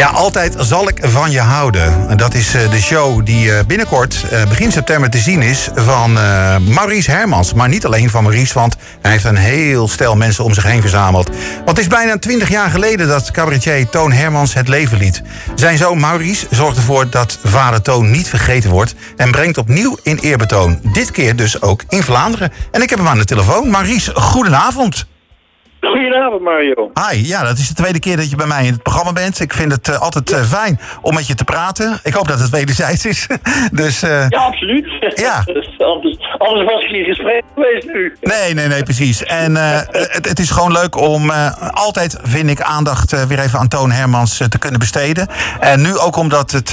[0.00, 2.08] Ja, altijd zal ik van je houden.
[2.08, 5.68] En Dat is eh, de show die eh, binnenkort, eh, begin september, te zien is
[5.74, 6.12] van
[6.74, 7.54] Maurice Hermans.
[7.54, 10.80] Maar niet alleen van Maurice, want hij heeft een heel stel mensen om zich heen
[10.80, 11.28] verzameld.
[11.56, 15.22] Want het is bijna 20 jaar geleden dat cabaretier Toon Hermans het leven liet.
[15.54, 18.94] Zijn zoon Maurice zorgt ervoor dat vader Toon niet vergeten wordt...
[19.16, 20.80] en brengt opnieuw in eerbetoon.
[20.92, 22.52] Dit keer dus ook in Vlaanderen.
[22.70, 23.70] En ik heb hem aan de telefoon.
[23.70, 25.06] Maurice, goedenavond.
[25.80, 26.90] Goedenavond Mario.
[26.94, 29.40] Hi, ja, dat is de tweede keer dat je bij mij in het programma bent.
[29.40, 32.00] Ik vind het eh, altijd eh, fijn om met je te praten.
[32.02, 33.26] Ik hoop dat het wederzijds is.
[33.72, 34.86] dus, eh, Ja, absoluut.
[35.14, 35.44] Ja.
[35.94, 38.16] anders, anders was ik in gesprek geweest nu.
[38.20, 39.24] Nee, nee, nee, precies.
[39.24, 41.30] En het, het is gewoon leuk om
[41.70, 45.28] altijd, vind ik, aandacht weer even aan Toon Hermans te kunnen besteden.
[45.60, 46.70] En nu ook omdat het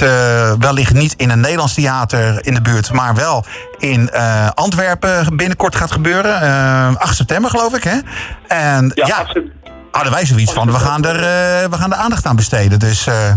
[0.58, 3.44] wellicht niet in een Nederlands theater in de buurt, maar wel
[3.78, 4.10] in
[4.54, 6.40] Antwerpen binnenkort gaat gebeuren.
[6.40, 7.98] Eh 8 september, geloof ik, hè?
[8.48, 9.26] En ja, Ja,
[9.90, 12.78] hadden wij zoiets van, we gaan er, eh, we gaan er aandacht aan besteden.
[12.78, 13.32] Dus eh,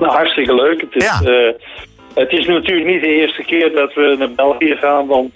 [0.00, 0.80] Nou, hartstikke leuk.
[0.80, 1.20] Het is, Ja.
[1.22, 1.52] eh,
[2.14, 5.30] het is natuurlijk niet de eerste keer dat we naar België gaan, want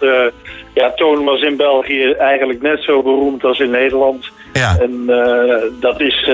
[0.75, 4.27] ja, Toon was in België eigenlijk net zo beroemd als in Nederland.
[4.53, 4.77] ja.
[4.80, 5.06] En
[5.80, 6.30] dat is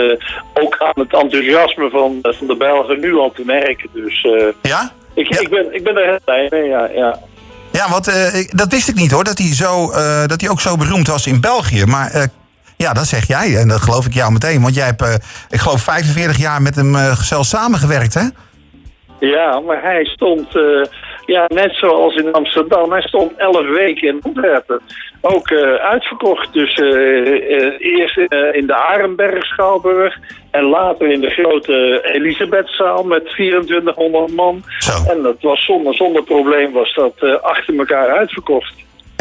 [0.54, 3.88] ook aan het enthousiasme van, van de Belgen nu al te merken.
[3.92, 4.20] Dus
[4.62, 4.90] Ja?
[5.14, 5.40] ik, Ja.
[5.40, 6.88] ik, ben, ik ben er heel blij mee, ja.
[6.94, 7.18] ja.
[7.72, 8.04] Ja, want
[8.48, 9.86] dat wist ik niet hoor, dat hij, zo,
[10.26, 11.84] dat hij ook zo beroemd was in België.
[11.84, 12.28] Maar
[12.76, 14.62] ja, dat zeg jij en dat geloof ik jou meteen.
[14.62, 15.14] Want jij hebt, eh,
[15.50, 18.26] ik geloof, 45 jaar met hem eh zelfs samengewerkt, hè?
[19.18, 20.84] Ja, maar hij stond, eh,
[21.26, 24.80] ja, net zoals in Amsterdam, hij stond elf weken in Antwerpen.
[25.20, 26.52] Ook uitverkocht.
[26.52, 26.76] Dus
[27.78, 28.16] eerst
[28.52, 30.18] in de Arenberg Schouwburg
[30.50, 34.62] en later in de grote Elisabethzaal met 2400 man.
[34.78, 35.10] Zo.
[35.10, 38.74] En dat was zonder, zonder probleem was dat achter elkaar uitverkocht.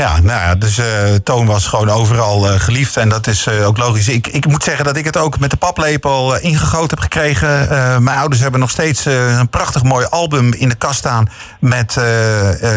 [0.04, 0.86] Ja, nou ja, dus eh,
[1.24, 4.08] Toon was gewoon overal eh, geliefd en dat is eh, ook logisch.
[4.08, 7.68] Ik, ik moet zeggen dat ik het ook met de paplepel ingegoten heb gekregen.
[8.04, 11.30] Mijn ouders hebben nog steeds een prachtig mooi album in de kast staan...
[11.60, 11.98] met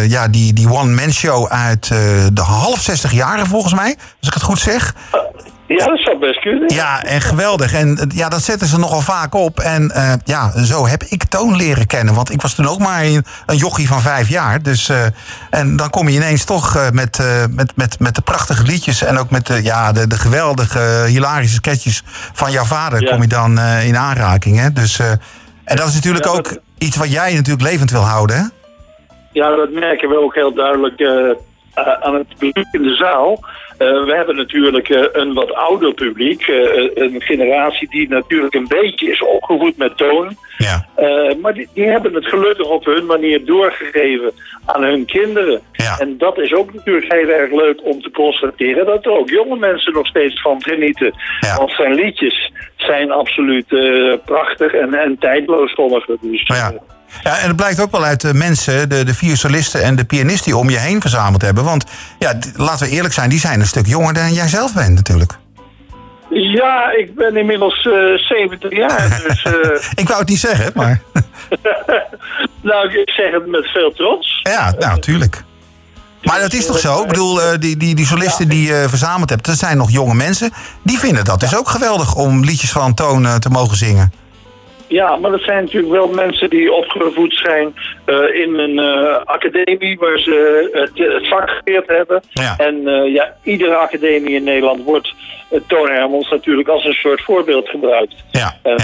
[0.07, 1.89] ja, die, die one-man show uit
[2.33, 4.95] de half 60 jaren volgens mij, als ik het goed zeg.
[5.67, 6.75] Ja, dat zou best kunnen.
[6.75, 7.73] Ja, en geweldig.
[7.73, 9.61] En eh, ja, dat zetten ze nogal vaak op.
[9.61, 12.15] En eh, ja, zo heb ik Toon leren kennen.
[12.15, 14.63] Want ik was toen ook maar een, een jochie van vijf jaar.
[14.63, 15.05] Dus, eh,
[15.51, 17.19] en dan kom je ineens toch met,
[17.51, 19.03] met, met, met de prachtige liedjes...
[19.03, 22.03] en ook met de, ja, de, de geweldige, hilarische sketches
[22.33, 23.03] van jouw vader...
[23.03, 23.11] Ja.
[23.11, 24.59] kom je dan in aanraking.
[24.59, 24.73] Hè?
[24.73, 24.99] Dus,
[25.65, 28.37] en dat is natuurlijk Ja, ook iets wat jij natuurlijk levend wil houden.
[28.37, 28.45] Hè?
[29.33, 30.99] Ja, dat merken we ook heel duidelijk
[31.77, 33.41] eh, aan het publiek in de zaal.
[33.79, 36.47] Eh, we hebben natuurlijk eh, een wat ouder publiek.
[36.95, 40.37] een generatie die natuurlijk een beetje is opgevoed met toon.
[40.57, 40.87] Ja.
[41.41, 44.33] Maar die, die hebben het gelukkig op hun manier doorgegeven
[44.65, 45.61] aan hun kinderen.
[45.73, 45.99] Ja.
[45.99, 48.87] En dat is ook natuurlijk heel erg leuk om te constateren...
[48.87, 51.13] dat er ook jonge mensen nog steeds van genieten.
[51.41, 51.57] Ja.
[51.57, 53.67] Want zijn liedjes zijn absoluut
[54.25, 56.19] prachtig en, en tijdloos sommige.
[56.21, 56.73] Dus, ja.
[57.09, 59.97] Eh, Ja, en het blijkt ook wel uit de mensen, de, de vier solisten en
[59.97, 61.65] de pianist die om je heen verzameld hebben.
[61.65, 61.85] Want
[62.19, 65.33] ja, laten we eerlijk zijn, die zijn een stuk jonger dan jij zelf bent natuurlijk.
[66.31, 69.09] Ja, ik ben inmiddels eh 70 jaar.
[69.29, 69.53] Dus, eh,
[70.03, 71.01] Ik wou het niet zeggen, maar
[72.63, 74.41] nou, ik zeg het met veel trots.
[74.43, 75.45] ja, nou, natuurlijk.
[76.23, 77.03] Maar dat is toch zo?
[77.03, 80.15] Ik bedoel, eh, die, die, die solisten die je verzameld hebt, dat zijn nog jonge
[80.15, 80.51] mensen.
[80.83, 84.13] Die vinden dat dus ook geweldig om liedjes van Toon eh, te mogen zingen.
[84.89, 87.75] Ja, maar dat zijn natuurlijk wel mensen die opgevoed zijn
[88.07, 92.23] eh, in een eh, academie waar ze het, het vak geleerd hebben.
[92.33, 92.55] Ja.
[92.57, 95.15] En eh, ja, iedere academie in Nederland wordt
[95.67, 98.15] Toon Hermans natuurlijk als een soort voorbeeld gebruikt.
[98.31, 98.81] Ja, eh,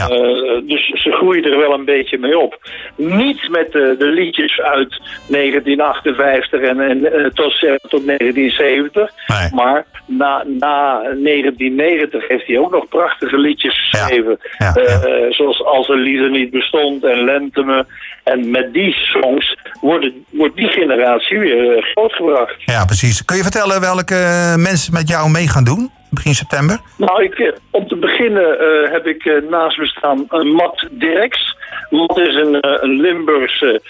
[0.64, 2.58] dus ze groeien er wel een beetje mee op.
[2.96, 7.58] Niet met de, de liedjes uit 1958 en, en eh, tot,
[7.88, 9.10] tot 1970.
[9.26, 9.50] Nee.
[9.54, 14.38] Maar na, na 1990 heeft hij ook nog prachtige liedjes geschreven.
[14.58, 17.86] Ja, Eh, eh, zoals Als er liefde niet bestond en Lenteme.
[18.24, 22.54] En met die songs worden, wordt die generatie weer eh, grootgebracht.
[22.58, 23.24] ja, precies.
[23.24, 25.90] Kun je vertellen welke eh, mensen met jou mee gaan doen?
[26.10, 26.80] Begin september?
[26.96, 28.46] Nou, ik, eh, om te beginnen
[28.92, 31.56] heb ik naast me staan eh, Matt Dirks.
[31.90, 33.82] Matt is een, een Limburgse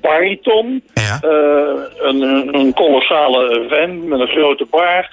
[0.00, 0.82] bariton.
[0.94, 1.18] Ja.
[2.00, 2.22] Een,
[2.54, 5.10] een- kolossale vent met een grote baard.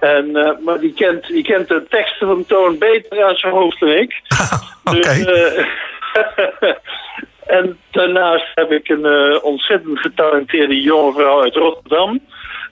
[0.00, 0.30] En,
[0.64, 4.14] maar die kent, die kent de teksten van Toon beter uit zijn hoofd dan ik.
[4.90, 5.24] Oké.
[5.24, 5.66] Dus,
[8.12, 12.20] daarnaast heb ik een eh, ontzettend getalenteerde jonge vrouw uit Rotterdam.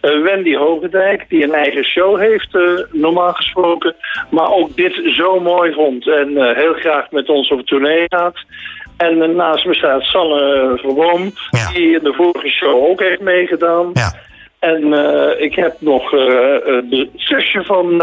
[0.01, 3.95] eh, Wendy Hogendijk, die een eigen show heeft, eh, normaal gesproken.
[4.31, 8.37] Maar ook dit zo mooi vond en heel graag met ons op tournee gaat.
[8.97, 11.71] En naast me staat Sanne Verboom, Ja.
[11.73, 13.91] die in de vorige show ook heeft meegedaan.
[13.95, 14.13] Ja.
[14.73, 18.03] En eh, ik heb nog eh, eh, de zusje van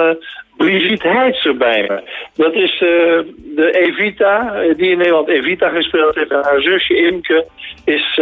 [0.58, 2.04] Brigitte Heitzer bij me.
[2.36, 2.80] Dat is
[3.56, 6.32] de Evita, die in Nederland Evita gespeeld heeft.
[6.32, 7.46] En haar zusje Imke
[7.86, 8.20] is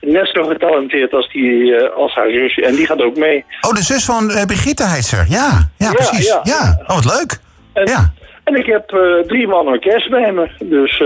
[0.00, 2.62] net zo getalenteerd als, die, als haar zusje.
[2.62, 3.44] En die gaat ook mee.
[3.60, 5.24] Oh, de zus van Brigitte Heitzer.
[5.28, 6.26] Ja, ja, precies.
[6.26, 6.40] Ja.
[6.42, 6.82] ja.
[6.86, 7.38] Oh, wat leuk.
[7.72, 8.12] En, ja.
[8.44, 8.88] en ik heb
[9.26, 10.48] drie man orkest bij me.
[10.58, 11.02] Dus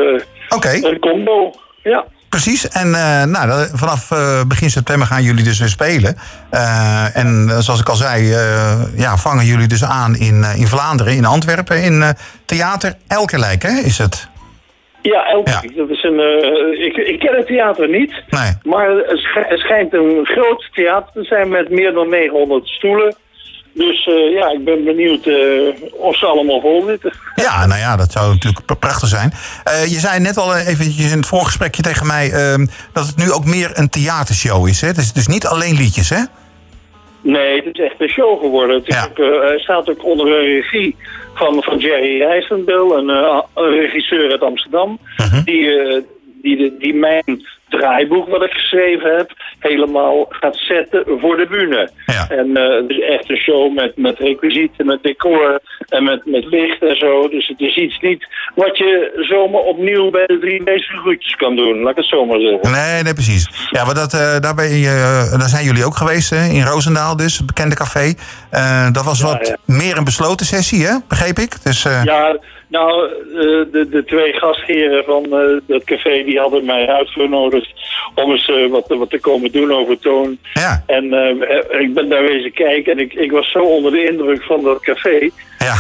[0.49, 0.83] okay.
[0.83, 1.53] een combo.
[1.83, 2.05] Ja.
[2.37, 2.69] Precies.
[2.69, 6.17] En uh, nou, vanaf uh, begin september gaan jullie dus weer spelen.
[6.53, 8.29] Uh, en zoals ik al zei,
[8.97, 12.03] ja, vangen jullie dus aan in, in Vlaanderen, in Antwerpen, in
[12.45, 14.29] Theater Elkerlijk, hè, is het?
[15.03, 15.75] Ja, Elkerlijk.
[15.75, 15.81] Ja.
[15.81, 16.21] Dat is een,
[16.87, 18.51] ik, ik ken het theater niet, nee.
[18.63, 18.89] maar
[19.49, 23.17] het schijnt een groot theater te zijn met meer dan 900 stoelen.
[23.77, 27.13] Dus uh, ja, ik ben benieuwd uh, of ze allemaal vol zitten.
[27.35, 29.31] Ja, nou ja, dat zou natuurlijk prachtig zijn.
[29.33, 32.31] Uh, je zei net al eventjes in het voorgesprekje tegen mij...
[32.33, 34.89] Ehm, dat het nu ook meer een theatershow is, hè?
[34.89, 36.23] Het is dus niet alleen liedjes, hè?
[37.21, 38.77] Nee, het is echt een show geworden.
[38.77, 39.05] Het ja.
[39.05, 40.97] ook, staat ook onder de regie
[41.35, 44.99] van, van Jerry Rijstenbil, een, een regisseur uit Amsterdam...
[45.17, 45.45] -huh.
[45.45, 46.07] die,
[46.43, 51.91] die, die mijn draaiboek wat ik geschreven heb helemaal gaat zetten voor de bühne.
[52.07, 52.29] Ja.
[52.29, 56.83] En uh, dus echt een show met, met requisieten, met decor en met, met licht
[56.83, 57.29] en zo.
[57.29, 61.57] Dus het is iets niet wat je zomaar opnieuw bij de drie meeste groetjes kan
[61.57, 61.81] doen.
[61.81, 62.71] Laat ik het zomaar zeggen.
[62.73, 63.49] Nee, nee, precies.
[63.71, 66.49] Ja, maar dat, uh, daar, ben je, uh, daar zijn jullie ook geweest, hè?
[66.49, 68.15] in Roosendaal dus, het bekende café.
[68.93, 69.75] dat was ja, wat ja.
[69.75, 70.95] meer een besloten sessie, hè?
[71.09, 71.65] begreep ik?
[71.65, 72.39] Dus, Ja,
[72.69, 73.09] nou,
[73.73, 75.27] de, de twee gastheren van
[75.67, 77.73] dat café die hadden mij uitgenodigd
[78.15, 80.39] om eens wat, wat te komen doen over toon.
[80.53, 80.83] Ja.
[80.87, 84.43] En uh, ik ben daar wezen kijken en ik, ik was zo onder de indruk
[84.43, 85.31] van dat café.
[85.59, 85.75] Ja.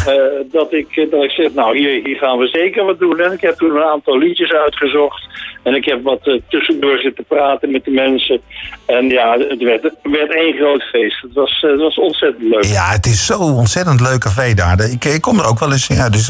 [0.52, 3.20] Dat, ik, dat ik zeg, nou hier, hier gaan we zeker wat doen.
[3.20, 5.26] En ik heb toen een aantal liedjes uitgezocht.
[5.62, 8.40] En ik heb wat tussendoor zitten praten met de mensen.
[8.86, 11.22] En ja, het werd, het werd één groot feest.
[11.22, 12.64] Het was, het was ontzettend leuk.
[12.64, 14.80] Ja, het is zo ontzettend leuk café daar.
[14.90, 15.86] Ik, ik kom er ook wel eens.
[15.86, 16.28] Ja, dus,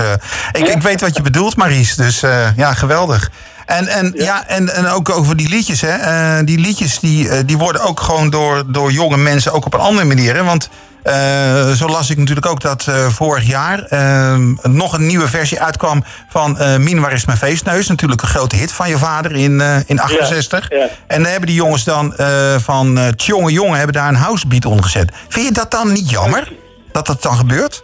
[0.52, 1.94] ik, ik weet wat je bedoelt, Maries.
[1.94, 2.20] Dus
[2.56, 3.30] ja, geweldig.
[3.66, 4.24] En, en, ja.
[4.24, 4.46] ja.
[4.46, 5.80] en, en ook over die liedjes.
[5.80, 5.96] Hè.
[6.38, 9.74] Uh, die liedjes die, uh, die worden ook gewoon door, door jonge mensen ook op
[9.74, 10.34] een andere manier.
[10.34, 10.44] Hè.
[10.44, 10.68] Want
[11.04, 16.04] uh, zo las ik natuurlijk ook dat vorig jaar ehm, nog een nieuwe versie uitkwam
[16.28, 16.56] van
[17.00, 17.88] waar is mijn feestneus?
[17.88, 20.70] Natuurlijk een grote hit van je vader in, in 68.
[20.70, 20.88] Ja, ja.
[21.06, 22.14] En dan hebben die jongens dan
[22.62, 25.12] van Tjonge Jonge hebben daar een housebeat onder gezet.
[25.28, 26.52] Vind je dat dan niet jammer?
[26.92, 27.82] Dat dat dan gebeurt?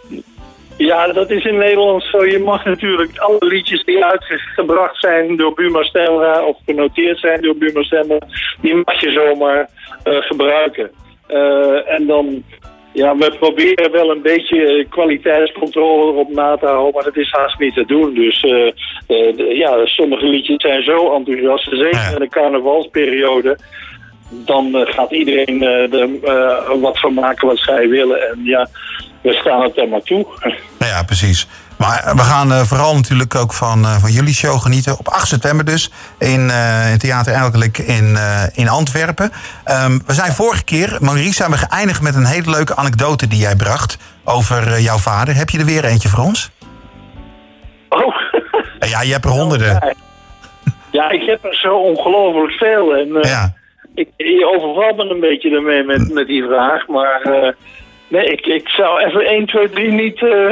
[0.77, 2.25] Ja, dat is in Nederland zo.
[2.25, 7.55] Je mag natuurlijk alle liedjes die uitgebracht zijn door Buma Stemra of genoteerd zijn door
[7.55, 8.17] Buma Stemra,
[8.61, 9.69] die mag je zomaar
[10.07, 10.91] uh, gebruiken.
[11.29, 12.43] Uh, en dan,
[12.93, 17.59] ja, we proberen wel een beetje kwaliteitscontrole erop na te houden, maar dat is haast
[17.59, 18.13] niet te doen.
[18.13, 18.71] Dus uh,
[19.07, 23.57] de, ja, sommige liedjes zijn zo enthousiast, zeker in de carnavalsperiode
[24.45, 28.29] dan uh, gaat iedereen uh, er uh, wat van maken wat zij willen.
[28.29, 28.67] En ja,
[29.23, 30.25] we staan het er maar toe.
[30.79, 31.47] Nou ja, precies.
[31.77, 34.99] Maar we gaan vooral natuurlijk ook van, van jullie show genieten.
[34.99, 35.91] Op 8 september dus.
[36.19, 36.51] In,
[36.91, 38.17] in Theater Elkelijk in,
[38.53, 39.31] in Antwerpen.
[39.85, 43.39] Um, we zijn vorige keer, Maurice, zijn we geëindigd met een hele leuke anekdote die
[43.39, 43.97] jij bracht.
[44.23, 45.35] Over jouw vader.
[45.35, 46.51] Heb je er weer eentje voor ons?
[47.89, 48.15] Oh.
[48.79, 49.95] Ja, je hebt er honderden.
[50.91, 52.95] Ja, ik heb er zo ongelooflijk veel.
[52.95, 53.53] En, ja
[53.95, 56.87] ik, je overvalt me een beetje daarmee met, met die vraag.
[56.87, 57.21] Maar
[58.07, 60.49] nee, ik, ik zou even 1, 2, 3 niet, uh,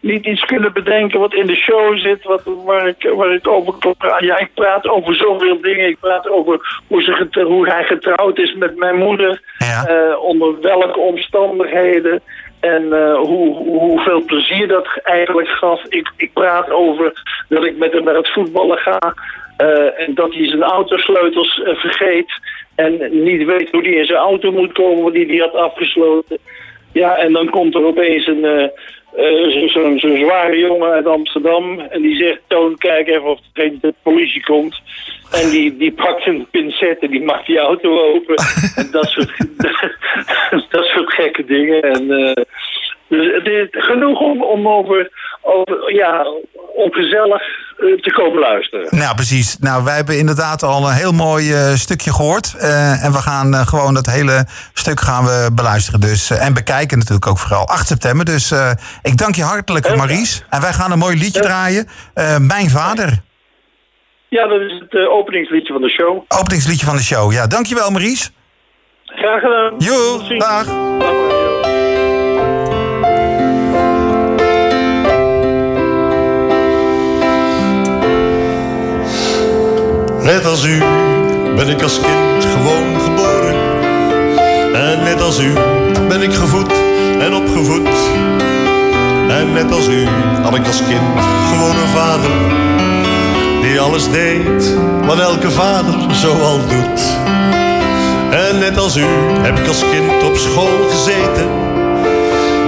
[0.00, 2.24] niet iets kunnen bedenken wat in de show zit.
[2.24, 4.26] Wat, waar, ik, waar ik over kan praten.
[4.26, 5.88] Ja, ik praat over zoveel dingen.
[5.88, 9.40] Ik praat over hoe, ze hoe hij getrouwd is met mijn moeder.
[9.58, 9.88] Ja.
[9.90, 12.20] Uh, onder welke omstandigheden.
[12.60, 15.84] En uh, hoe, hoeveel plezier dat eigenlijk gaf.
[15.88, 17.12] Ik, ik praat over
[17.48, 19.14] dat ik met hem naar het voetballen ga.
[19.58, 22.40] Uh, en dat hij zijn autosleutels uh, vergeet.
[22.74, 26.38] En niet weet hoe hij in zijn auto moet komen die hij had afgesloten.
[26.94, 31.80] Ja, en dan komt er opeens een uh, zo'n zo zware jongen uit Amsterdam.
[31.80, 34.80] En die zegt, Toon, kijk even of de politie komt.
[35.42, 38.36] En die, die pakt een pincet en die maakt die auto open.
[38.80, 39.32] en dat soort,
[40.70, 41.82] dat soort gekke dingen.
[41.82, 42.06] En,
[43.08, 45.10] dus het is genoeg om, om over,
[45.42, 46.26] over, ja,
[46.74, 47.42] om gezellig
[47.76, 48.98] te komen luisteren.
[48.98, 49.58] Nou, precies.
[49.58, 52.54] Nou, wij hebben inderdaad al een heel mooi uh, stukje gehoord.
[53.02, 56.00] En we gaan gewoon dat hele stuk gaan we beluisteren.
[56.00, 58.24] Dus, en bekijken natuurlijk ook vooral 8 september.
[58.24, 58.52] Dus
[59.02, 59.96] ik dank je hartelijk.
[59.96, 60.44] Maries.
[60.50, 61.88] En wij gaan een mooi liedje draaien.
[62.38, 63.22] Mijn vader.
[64.34, 66.22] Ja, dat is het openingsliedje van de show.
[66.28, 67.32] Openingsliedje van de show.
[67.32, 68.32] Ja, dankjewel, Maries.
[69.04, 69.74] Graag gedaan.
[69.78, 70.66] Jo, dag.
[80.22, 80.78] Net als u
[81.54, 83.54] ben ik als kind gewoon geboren.
[84.74, 85.52] En net als u
[86.08, 86.72] ben ik gevoed
[87.20, 87.88] en opgevoed.
[89.28, 90.06] En net als u
[90.42, 92.30] had ik als kind gewoon een vader
[93.64, 94.74] die alles deed
[95.06, 97.00] wat elke vader zoal doet.
[98.30, 99.04] En net als u
[99.42, 101.48] heb ik als kind op school gezeten.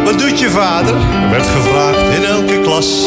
[0.04, 0.94] Wat doet je vader?
[1.30, 3.06] werd gevraagd in elke klas.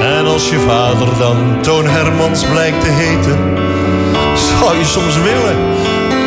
[0.00, 3.38] En als je vader dan Toon Hermans blijkt te heten,
[4.60, 5.56] zou je soms willen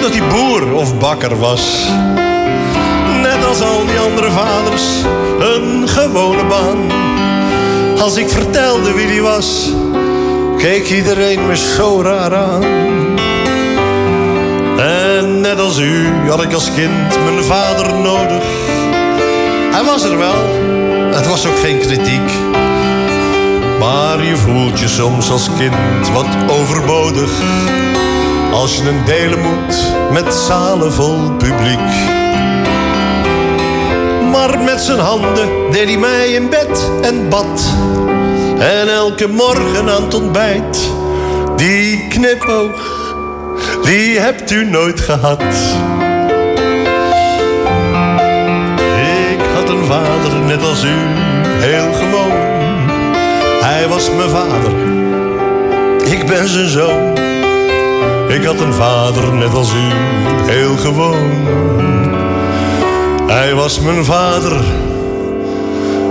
[0.01, 1.87] dat hij boer of bakker was.
[3.21, 4.83] Net als al die andere vaders,
[5.39, 6.77] een gewone baan.
[8.01, 9.71] Als ik vertelde wie die was,
[10.57, 12.63] keek iedereen me zo raar aan.
[14.79, 18.43] En net als u had ik als kind mijn vader nodig.
[19.71, 20.43] Hij was er wel,
[21.11, 22.31] het was ook geen kritiek.
[23.79, 27.31] Maar je voelt je soms als kind wat overbodig.
[28.51, 29.75] Als je een delen moet
[30.11, 31.89] met zalen vol publiek.
[34.31, 37.75] Maar met zijn handen deed hij mij in bed en bad.
[38.59, 40.89] En elke morgen aan het ontbijt,
[41.55, 43.13] die knipoog,
[43.83, 45.41] die hebt u nooit gehad.
[49.31, 50.97] Ik had een vader net als u,
[51.59, 52.31] heel gewoon.
[53.61, 54.71] Hij was mijn vader,
[56.11, 57.17] ik ben zijn zoon.
[58.27, 59.93] Ik had een vader net als u,
[60.51, 61.31] heel gewoon.
[63.27, 64.61] Hij was mijn vader,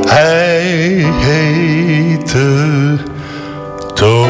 [0.09, 2.97] hij heette
[3.95, 4.29] Toon.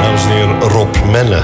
[0.00, 1.42] Dames en heren, Rob Menne.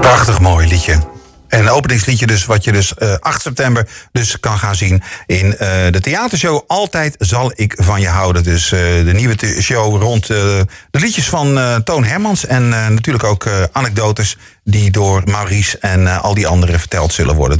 [0.00, 1.13] Prachtig mooi liedje.
[1.54, 5.56] En een openingsliedje dus, wat je dus eh 8 september dus kan gaan zien in
[5.56, 8.42] eh, de theatershow Altijd zal ik van je houden.
[8.42, 12.46] Dus eh, de nieuwe show rond de liedjes van Toon Hermans.
[12.46, 17.58] En natuurlijk ook anekdotes die door Maurice en al die anderen verteld zullen worden.